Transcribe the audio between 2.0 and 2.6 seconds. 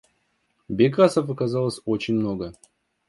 много.